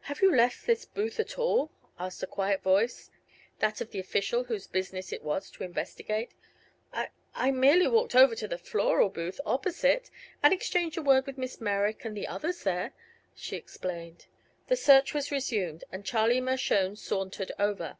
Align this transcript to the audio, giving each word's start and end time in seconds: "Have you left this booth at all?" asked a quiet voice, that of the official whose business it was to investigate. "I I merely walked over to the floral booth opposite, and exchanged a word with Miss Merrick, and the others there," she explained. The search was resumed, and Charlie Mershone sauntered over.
"Have 0.00 0.22
you 0.22 0.34
left 0.34 0.66
this 0.66 0.84
booth 0.84 1.20
at 1.20 1.38
all?" 1.38 1.70
asked 2.00 2.20
a 2.20 2.26
quiet 2.26 2.64
voice, 2.64 3.12
that 3.60 3.80
of 3.80 3.92
the 3.92 4.00
official 4.00 4.42
whose 4.42 4.66
business 4.66 5.12
it 5.12 5.22
was 5.22 5.52
to 5.52 5.62
investigate. 5.62 6.32
"I 6.92 7.10
I 7.32 7.52
merely 7.52 7.86
walked 7.86 8.16
over 8.16 8.34
to 8.34 8.48
the 8.48 8.58
floral 8.58 9.08
booth 9.08 9.38
opposite, 9.46 10.10
and 10.42 10.52
exchanged 10.52 10.98
a 10.98 11.02
word 11.02 11.28
with 11.28 11.38
Miss 11.38 11.60
Merrick, 11.60 12.04
and 12.04 12.16
the 12.16 12.26
others 12.26 12.64
there," 12.64 12.92
she 13.36 13.54
explained. 13.54 14.26
The 14.66 14.74
search 14.74 15.14
was 15.14 15.30
resumed, 15.30 15.84
and 15.92 16.04
Charlie 16.04 16.40
Mershone 16.40 16.96
sauntered 16.96 17.52
over. 17.56 17.98